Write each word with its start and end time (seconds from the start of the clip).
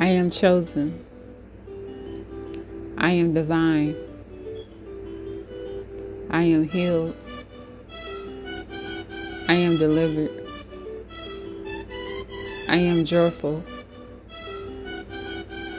I 0.00 0.06
am 0.06 0.30
chosen. 0.30 1.04
I 2.96 3.10
am 3.10 3.34
divine. 3.34 3.96
I 6.30 6.42
am 6.42 6.68
healed. 6.68 7.16
I 9.48 9.54
am 9.54 9.76
delivered. 9.76 10.30
I 12.68 12.76
am 12.76 13.04
joyful. 13.04 13.60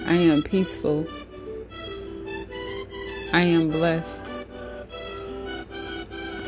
I 0.06 0.16
am 0.16 0.44
peaceful. 0.44 1.08
I 3.32 3.40
am 3.40 3.70
blessed. 3.70 4.20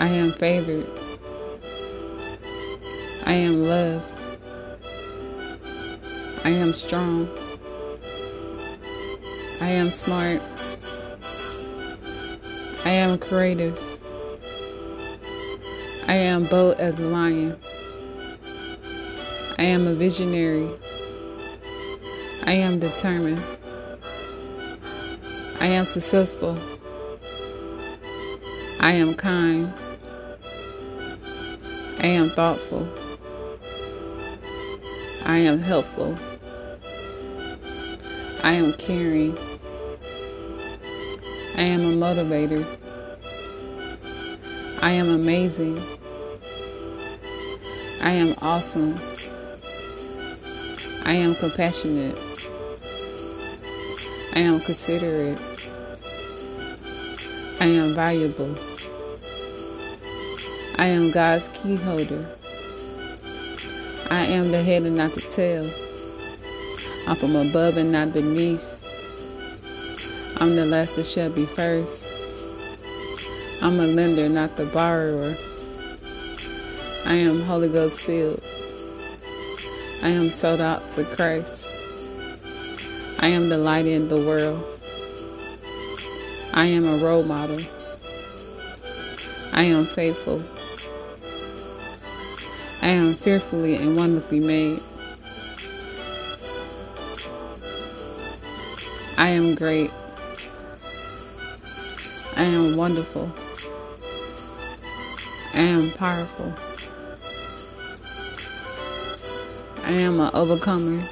I 0.01 0.07
am 0.09 0.33
favored. 0.33 0.85
I 3.25 3.31
am 3.31 3.61
loved. 3.61 4.19
I 6.43 6.49
am 6.49 6.73
strong. 6.73 7.29
I 9.61 9.69
am 9.69 9.91
smart. 9.91 10.41
I 12.83 12.89
am 12.89 13.19
creative. 13.19 13.77
I 16.07 16.15
am 16.15 16.45
bold 16.45 16.77
as 16.77 16.99
a 16.99 17.03
lion. 17.03 17.55
I 19.59 19.63
am 19.63 19.85
a 19.85 19.93
visionary. 19.93 20.67
I 22.47 22.53
am 22.53 22.79
determined. 22.79 23.39
I 25.59 25.67
am 25.67 25.85
successful. 25.85 26.57
I 28.79 28.93
am 28.93 29.13
kind. 29.13 29.71
I 31.99 32.07
am 32.07 32.29
thoughtful. 32.29 32.87
I 35.23 35.37
am 35.37 35.59
helpful. 35.59 36.17
I 38.43 38.53
am 38.53 38.73
caring. 38.73 39.37
I 41.55 41.61
am 41.61 41.81
a 41.81 41.95
motivator. 41.95 42.65
I 44.81 44.91
am 44.91 45.09
amazing. 45.09 45.77
I 48.01 48.11
am 48.13 48.33
awesome. 48.41 48.95
I 51.05 51.13
am 51.13 51.35
compassionate. 51.35 52.17
I 54.33 54.39
am 54.39 54.59
considerate. 54.59 55.39
I 57.59 57.65
am 57.65 57.93
valuable. 57.93 58.55
I 60.79 60.87
am 60.87 61.11
God's 61.11 61.47
key 61.49 61.75
holder. 61.75 62.27
I 64.09 64.25
am 64.25 64.49
the 64.49 64.63
head 64.63 64.81
and 64.81 64.95
not 64.95 65.11
the 65.11 65.21
tail. 65.21 65.90
I'm 67.07 67.15
from 67.15 67.35
above 67.35 67.77
and 67.77 67.91
not 67.91 68.13
beneath. 68.13 68.67
I'm 70.39 70.55
the 70.55 70.65
last 70.65 70.95
that 70.95 71.05
shall 71.05 71.29
be 71.29 71.45
first. 71.45 72.05
I'm 73.63 73.79
a 73.79 73.87
lender, 73.87 74.27
not 74.29 74.55
the 74.55 74.65
borrower. 74.67 75.35
I 77.05 77.15
am 77.15 77.41
Holy 77.41 77.69
Ghost 77.69 77.99
filled. 77.99 78.41
I 80.03 80.09
am 80.09 80.29
sold 80.29 80.61
out 80.61 80.89
to 80.91 81.03
Christ. 81.03 81.65
I 83.19 83.27
am 83.27 83.49
the 83.49 83.57
light 83.57 83.85
in 83.85 84.07
the 84.07 84.17
world. 84.17 84.63
I 86.53 86.65
am 86.65 86.85
a 86.85 86.97
role 86.97 87.23
model. 87.23 87.59
I 89.53 89.63
am 89.63 89.85
faithful. 89.85 90.43
I 92.81 92.87
am 92.87 93.13
fearfully 93.13 93.75
and 93.75 93.95
wonderfully 93.95 94.39
made. 94.39 94.81
I 99.21 99.29
am 99.29 99.53
great. 99.53 99.91
I 102.37 102.41
am 102.41 102.75
wonderful. 102.75 103.31
I 105.53 105.59
am 105.59 105.91
powerful. 105.91 106.51
I 109.85 109.91
am 109.91 110.19
an 110.19 110.31
overcomer. 110.33 111.03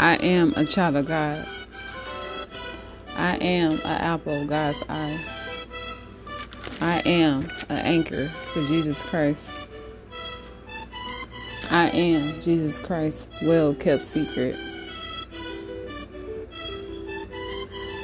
I 0.00 0.16
am 0.16 0.52
a 0.56 0.64
child 0.64 0.96
of 0.96 1.06
God. 1.06 1.46
I 3.16 3.36
am 3.36 3.74
an 3.74 3.80
apple 3.84 4.42
of 4.42 4.48
God's 4.48 4.82
eye. 4.88 5.20
I 6.80 7.02
am 7.06 7.48
an 7.68 7.86
anchor 7.86 8.26
for 8.26 8.64
Jesus 8.64 9.04
Christ. 9.04 9.48
I 11.70 11.88
am 11.90 12.42
Jesus 12.42 12.84
Christ's 12.84 13.28
well 13.44 13.74
kept 13.76 14.02
secret. 14.02 14.56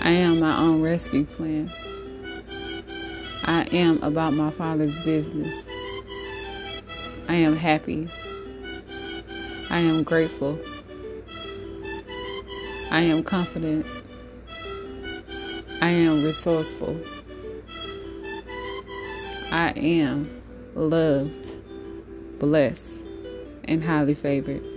I 0.06 0.10
am 0.10 0.38
my 0.38 0.56
own 0.56 0.82
rescue 0.82 1.24
plan. 1.24 1.68
I 3.42 3.66
am 3.72 4.00
about 4.04 4.34
my 4.34 4.50
Father's 4.50 5.04
business. 5.04 5.66
I 7.28 7.34
am 7.34 7.56
happy. 7.56 8.06
I 9.68 9.78
am 9.80 10.04
grateful. 10.04 10.60
I 12.92 13.00
am 13.00 13.24
confident. 13.24 13.84
I 15.82 15.88
am 15.88 16.22
resourceful. 16.22 17.00
I 19.50 19.70
am 19.70 20.30
loved, 20.76 21.56
blessed, 22.38 23.04
and 23.64 23.82
highly 23.82 24.14
favored. 24.14 24.75